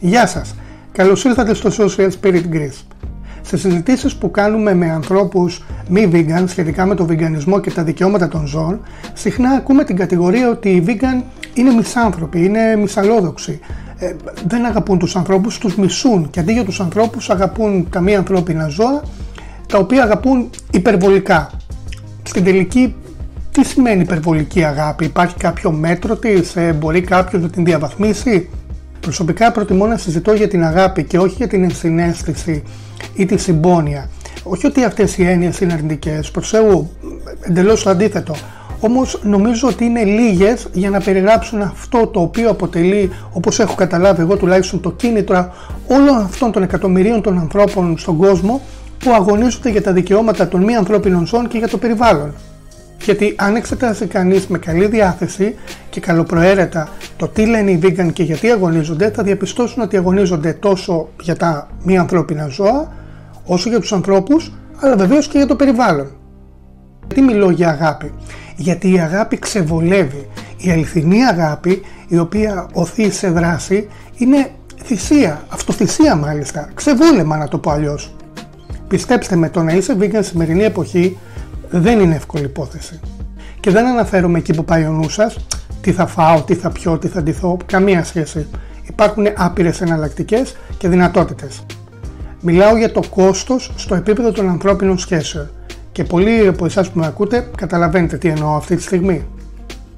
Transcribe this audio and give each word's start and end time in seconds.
Γεια 0.00 0.26
σας! 0.26 0.54
Καλώς 0.92 1.24
ήρθατε 1.24 1.54
στο 1.54 1.70
Social 1.78 2.08
Spirit 2.20 2.42
Greece. 2.52 2.84
Σε 3.42 3.56
συζητήσεις 3.56 4.16
που 4.16 4.30
κάνουμε 4.30 4.74
με 4.74 4.90
ανθρώπους 4.90 5.64
μη 5.88 6.10
vegan 6.12 6.44
σχετικά 6.46 6.86
με 6.86 6.94
το 6.94 7.06
βιγκανισμό 7.06 7.60
και 7.60 7.70
τα 7.70 7.82
δικαιώματα 7.82 8.28
των 8.28 8.46
ζώων, 8.46 8.80
συχνά 9.12 9.50
ακούμε 9.50 9.84
την 9.84 9.96
κατηγορία 9.96 10.48
ότι 10.48 10.68
οι 10.68 10.84
vegan 10.86 11.22
είναι 11.54 11.70
μισάνθρωποι, 11.70 12.44
είναι 12.44 12.76
μισαλόδοξοι. 12.76 13.60
Ε, 13.98 14.14
δεν 14.46 14.64
αγαπούν 14.64 14.98
τους 14.98 15.16
ανθρώπους, 15.16 15.58
τους 15.58 15.76
μισούν 15.76 16.30
και 16.30 16.40
αντί 16.40 16.52
για 16.52 16.64
τους 16.64 16.80
ανθρώπους 16.80 17.30
αγαπούν 17.30 17.88
τα 17.90 18.00
μη 18.00 18.16
ανθρώπινα 18.16 18.68
ζώα, 18.68 19.02
τα 19.68 19.78
οποία 19.78 20.02
αγαπούν 20.02 20.50
υπερβολικά. 20.70 21.50
Στην 22.22 22.44
τελική 22.44 22.94
τι 23.50 23.64
σημαίνει 23.64 24.00
υπερβολική 24.00 24.64
αγάπη, 24.64 25.04
υπάρχει 25.04 25.36
κάποιο 25.36 25.70
μέτρο 25.70 26.16
της, 26.16 26.56
ε, 26.56 26.72
μπορεί 26.72 27.00
κάποιος 27.00 27.42
να 27.42 27.48
την 27.48 27.64
διαβαθμίσει; 27.64 28.48
Προσωπικά 29.00 29.52
προτιμώ 29.52 29.86
να 29.86 29.96
συζητώ 29.96 30.32
για 30.32 30.48
την 30.48 30.64
αγάπη 30.64 31.04
και 31.04 31.18
όχι 31.18 31.34
για 31.36 31.48
την 31.48 31.62
ενσυναίσθηση 31.62 32.62
ή 33.14 33.26
τη 33.26 33.36
συμπόνια. 33.36 34.10
Όχι 34.42 34.66
ότι 34.66 34.84
αυτές 34.84 35.18
οι 35.18 35.26
έννοιες 35.26 35.60
είναι 35.60 35.72
αρνητικές, 35.72 36.30
προς 36.30 36.48
Θεού, 36.48 36.90
εντελώς 37.40 37.82
το 37.82 37.90
αντίθετο. 37.90 38.34
Όμως 38.80 39.20
νομίζω 39.22 39.68
ότι 39.68 39.84
είναι 39.84 40.04
λίγες 40.04 40.68
για 40.72 40.90
να 40.90 41.00
περιγράψουν 41.00 41.62
αυτό 41.62 42.06
το 42.06 42.20
οποίο 42.20 42.50
αποτελεί, 42.50 43.10
όπως 43.32 43.58
έχω 43.58 43.74
καταλάβει 43.74 44.20
εγώ 44.20 44.36
τουλάχιστον, 44.36 44.80
το 44.80 44.90
κίνητρο 44.90 45.52
όλων 45.86 46.16
αυτών 46.16 46.52
των 46.52 46.62
εκατομμυρίων 46.62 47.22
των 47.22 47.38
ανθρώπων 47.38 47.98
στον 47.98 48.16
κόσμο 48.16 48.60
που 48.98 49.12
αγωνίζονται 49.12 49.70
για 49.70 49.82
τα 49.82 49.92
δικαιώματα 49.92 50.48
των 50.48 50.62
μη 50.62 50.76
ανθρώπινων 50.76 51.26
ζώων 51.26 51.48
και 51.48 51.58
για 51.58 51.68
το 51.68 51.78
περιβάλλον. 51.78 52.34
Γιατί 53.04 53.34
αν 53.38 53.56
εξετάσει 53.56 54.06
κανείς 54.06 54.46
με 54.46 54.58
καλή 54.58 54.86
διάθεση 54.86 55.54
και 55.90 56.00
καλοπροαίρετα 56.00 56.88
το 57.16 57.28
τι 57.28 57.46
λένε 57.46 57.70
οι 57.70 57.80
vegan 57.82 58.12
και 58.12 58.22
γιατί 58.22 58.50
αγωνίζονται, 58.50 59.10
θα 59.10 59.22
διαπιστώσουν 59.22 59.82
ότι 59.82 59.96
αγωνίζονται 59.96 60.52
τόσο 60.52 61.08
για 61.22 61.36
τα 61.36 61.68
μη 61.82 61.98
ανθρώπινα 61.98 62.46
ζώα, 62.46 62.92
όσο 63.44 63.68
για 63.68 63.80
τους 63.80 63.92
ανθρώπους, 63.92 64.52
αλλά 64.80 64.96
βεβαίως 64.96 65.28
και 65.28 65.38
για 65.38 65.46
το 65.46 65.56
περιβάλλον. 65.56 66.10
Γιατί 67.06 67.22
μιλώ 67.22 67.50
για 67.50 67.68
αγάπη; 67.68 68.12
Γιατί 68.56 68.92
η 68.92 68.98
αγάπη 69.00 69.38
ξεβολεύει. 69.38 70.28
Η 70.56 70.70
αληθινή 70.70 71.24
αγάπη, 71.24 71.82
η 72.08 72.18
οποία 72.18 72.68
οθεί 72.72 73.10
σε 73.10 73.30
δράση, 73.30 73.88
είναι 74.16 74.50
θυσία, 74.84 75.44
αυτοθυσία 75.48 76.14
μάλιστα, 76.14 76.68
ξεβόλεμα 76.74 77.36
να 77.36 77.48
το 77.48 77.58
πω 77.58 77.70
αλλιώς. 77.70 78.14
Πιστέψτε 78.88 79.36
με, 79.36 79.48
το 79.48 79.62
να 79.62 79.72
είσαι 79.72 79.96
vegan 80.00 80.20
σημερινή 80.20 80.62
εποχή 80.62 81.18
δεν 81.70 82.00
είναι 82.00 82.14
εύκολη 82.14 82.44
υπόθεση. 82.44 83.00
Και 83.60 83.70
δεν 83.70 83.86
αναφέρομαι 83.86 84.38
εκεί 84.38 84.54
που 84.54 84.64
πάει 84.64 84.84
ο 84.84 84.90
νους 84.90 85.12
σας, 85.12 85.36
τι 85.80 85.92
θα 85.92 86.06
φάω, 86.06 86.42
τι 86.42 86.54
θα 86.54 86.70
πιω, 86.70 86.98
τι 86.98 87.08
θα 87.08 87.22
ντυθώ, 87.22 87.56
καμία 87.66 88.04
σχέση. 88.04 88.46
Υπάρχουν 88.82 89.26
άπειρες 89.36 89.80
εναλλακτικές 89.80 90.56
και 90.78 90.88
δυνατότητες. 90.88 91.66
Μιλάω 92.40 92.76
για 92.76 92.92
το 92.92 93.02
κόστος 93.10 93.72
στο 93.76 93.94
επίπεδο 93.94 94.32
των 94.32 94.48
ανθρώπινων 94.48 94.98
σχέσεων 94.98 95.50
και 95.92 96.04
πολλοί 96.04 96.46
από 96.46 96.64
εσάς 96.64 96.90
που 96.90 96.98
με 96.98 97.06
ακούτε 97.06 97.50
καταλαβαίνετε 97.56 98.16
τι 98.16 98.28
εννοώ 98.28 98.56
αυτή 98.56 98.76
τη 98.76 98.82
στιγμή. 98.82 99.26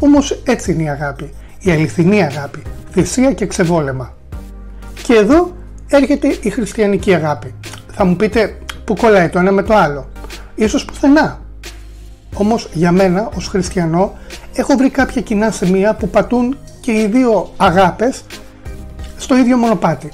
Όμως 0.00 0.42
έτσι 0.44 0.72
είναι 0.72 0.82
η 0.82 0.88
αγάπη, 0.88 1.30
η 1.58 1.70
αληθινή 1.70 2.22
αγάπη, 2.22 2.62
θυσία 2.90 3.32
και 3.32 3.46
ξεβόλεμα. 3.46 4.14
Και 5.02 5.14
εδώ 5.14 5.52
έρχεται 5.88 6.36
η 6.40 6.50
χριστιανική 6.50 7.14
αγάπη. 7.14 7.54
Θα 7.92 8.04
μου 8.04 8.16
πείτε 8.16 8.58
που 8.84 8.94
κολλάει 8.96 9.28
το 9.28 9.38
ένα 9.38 9.52
με 9.52 9.62
το 9.62 9.74
άλλο. 9.74 10.08
Ίσως 10.54 10.84
πουθενά. 10.84 11.41
Όμως 12.34 12.68
για 12.72 12.92
μένα 12.92 13.30
ως 13.36 13.48
χριστιανό 13.48 14.12
έχω 14.54 14.76
βρει 14.76 14.90
κάποια 14.90 15.20
κοινά 15.20 15.50
σημεία 15.50 15.94
που 15.94 16.08
πατούν 16.08 16.56
και 16.80 16.92
οι 16.92 17.06
δύο 17.06 17.52
αγάπες 17.56 18.24
στο 19.16 19.36
ίδιο 19.36 19.56
μονοπάτι. 19.56 20.08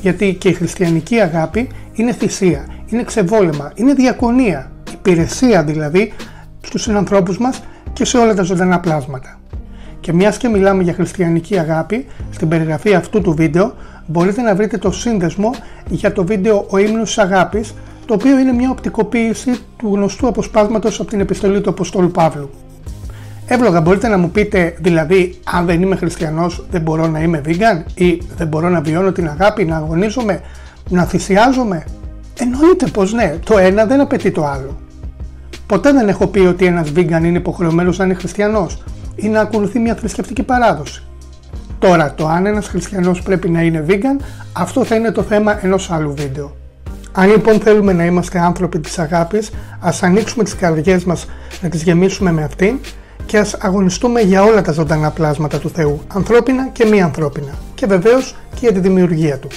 Γιατί 0.00 0.34
και 0.34 0.48
η 0.48 0.52
χριστιανική 0.52 1.20
αγάπη 1.20 1.68
είναι 1.92 2.12
θυσία, 2.12 2.66
είναι 2.86 3.02
ξεβόλεμα, 3.02 3.72
είναι 3.74 3.94
διακονία, 3.94 4.70
υπηρεσία 4.92 5.64
δηλαδή 5.64 6.12
στους 6.60 6.82
συνανθρώπους 6.82 7.38
μας 7.38 7.62
και 7.92 8.04
σε 8.04 8.18
όλα 8.18 8.34
τα 8.34 8.42
ζωντανά 8.42 8.80
πλάσματα. 8.80 9.38
Και 10.00 10.12
μιας 10.12 10.36
και 10.36 10.48
μιλάμε 10.48 10.82
για 10.82 10.92
χριστιανική 10.92 11.58
αγάπη, 11.58 12.06
στην 12.30 12.48
περιγραφή 12.48 12.94
αυτού 12.94 13.20
του 13.20 13.34
βίντεο 13.34 13.74
μπορείτε 14.06 14.42
να 14.42 14.54
βρείτε 14.54 14.78
το 14.78 14.90
σύνδεσμο 14.90 15.50
για 15.88 16.12
το 16.12 16.24
βίντεο 16.24 16.66
«Ο 16.70 16.78
ύμνος 16.78 17.06
της 17.08 17.18
αγάπης» 17.18 17.74
το 18.06 18.14
οποίο 18.14 18.38
είναι 18.38 18.52
μια 18.52 18.70
οπτικοποίηση 18.70 19.58
του 19.76 19.94
γνωστού 19.94 20.28
αποσπάσματος 20.28 21.00
από 21.00 21.10
την 21.10 21.20
επιστολή 21.20 21.60
του 21.60 21.70
Αποστόλου 21.70 22.10
Παύλου. 22.10 22.50
Εύλογα 23.46 23.80
μπορείτε 23.80 24.08
να 24.08 24.18
μου 24.18 24.30
πείτε 24.30 24.76
δηλαδή 24.80 25.38
αν 25.44 25.66
δεν 25.66 25.82
είμαι 25.82 25.96
χριστιανός 25.96 26.66
δεν 26.70 26.80
μπορώ 26.80 27.06
να 27.06 27.20
είμαι 27.20 27.40
vegan 27.46 27.82
ή 27.94 28.22
δεν 28.36 28.46
μπορώ 28.46 28.68
να 28.68 28.80
βιώνω 28.80 29.12
την 29.12 29.28
αγάπη, 29.28 29.64
να 29.64 29.76
αγωνίζομαι, 29.76 30.40
να 30.88 31.04
θυσιάζομαι; 31.04 31.84
Εννοείται 32.38 32.86
πως 32.86 33.12
ναι, 33.12 33.36
το 33.44 33.58
ένα 33.58 33.84
δεν 33.84 34.00
απαιτεί 34.00 34.30
το 34.30 34.46
άλλο. 34.46 34.78
Ποτέ 35.66 35.92
δεν 35.92 36.08
έχω 36.08 36.26
πει 36.26 36.38
ότι 36.38 36.64
ένας 36.64 36.92
vegan 36.96 37.22
είναι 37.24 37.38
υποχρεωμένος 37.38 37.98
να 37.98 38.04
είναι 38.04 38.14
χριστιανός 38.14 38.82
ή 39.16 39.28
να 39.28 39.40
ακολουθεί 39.40 39.78
μια 39.78 39.94
θρησκευτική 39.94 40.42
παράδοση. 40.42 41.02
Τώρα 41.78 42.14
το 42.14 42.26
αν 42.26 42.46
ένας 42.46 42.68
χριστιανός 42.68 43.22
πρέπει 43.22 43.48
να 43.48 43.62
είναι 43.62 43.84
vegan 43.88 44.24
αυτό 44.52 44.84
θα 44.84 44.94
είναι 44.94 45.10
το 45.10 45.22
θέμα 45.22 45.64
ενός 45.64 45.90
άλλου 45.90 46.14
βίντεο. 46.16 46.56
Αν 47.18 47.30
λοιπόν 47.30 47.60
θέλουμε 47.60 47.92
να 47.92 48.04
είμαστε 48.04 48.38
άνθρωποι 48.38 48.78
της 48.80 48.98
αγάπης, 48.98 49.50
ας 49.80 50.02
ανοίξουμε 50.02 50.44
τις 50.44 50.54
καρδιές 50.54 51.04
μας 51.04 51.26
να 51.62 51.68
τις 51.68 51.82
γεμίσουμε 51.82 52.32
με 52.32 52.42
αυτήν 52.42 52.78
και 53.26 53.38
ας 53.38 53.54
αγωνιστούμε 53.54 54.20
για 54.20 54.42
όλα 54.42 54.62
τα 54.62 54.72
ζωντανά 54.72 55.10
πλάσματα 55.10 55.58
του 55.58 55.70
Θεού, 55.70 56.00
ανθρώπινα 56.14 56.68
και 56.68 56.84
μη 56.84 57.02
ανθρώπινα 57.02 57.52
και 57.74 57.86
βεβαίως 57.86 58.36
και 58.50 58.58
για 58.60 58.72
τη 58.72 58.78
δημιουργία 58.78 59.38
Του. 59.38 59.48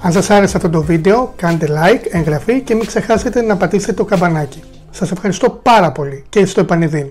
Αν 0.00 0.12
σας 0.12 0.30
άρεσε 0.30 0.56
αυτό 0.56 0.70
το 0.70 0.82
βίντεο, 0.82 1.32
κάντε 1.36 1.66
like, 1.66 2.06
εγγραφή 2.10 2.60
και 2.60 2.74
μην 2.74 2.86
ξεχάσετε 2.86 3.42
να 3.42 3.56
πατήσετε 3.56 3.92
το 3.92 4.04
καμπανάκι. 4.04 4.62
Σας 4.90 5.10
ευχαριστώ 5.10 5.50
πάρα 5.50 5.92
πολύ 5.92 6.24
και 6.28 6.46
στο 6.46 6.60
επανειδήν. 6.60 7.06